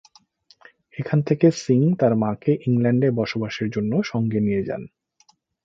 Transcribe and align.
এখান 0.97 1.19
থেকে 1.21 1.47
সিং 1.57 1.81
তার 1.95 2.13
মাকে 2.15 2.51
ইংল্যান্ডে 2.67 3.09
বসবাসের 3.11 3.67
জন্য 3.71 3.91
সঙ্গে 4.03 4.39
নিয়ে 4.39 4.61
যান। 4.63 4.83